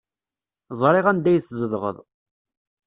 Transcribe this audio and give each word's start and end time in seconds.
Ẓriɣ 0.81 1.05
anda 1.07 1.27
ay 1.29 1.37
tzedɣeḍ. 1.39 1.97